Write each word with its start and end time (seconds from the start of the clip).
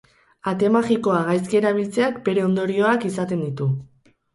Ate 0.51 0.69
magikoa 0.75 1.21
gaizki 1.29 1.61
erabiltzeak 1.61 2.19
bere 2.31 2.49
ondorioak 2.49 3.11
izaten 3.15 3.51
ditu. 3.51 3.75